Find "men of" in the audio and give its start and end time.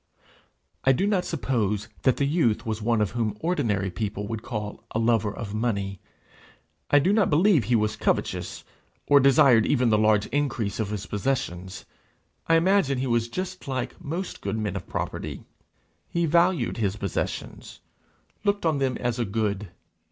14.57-14.87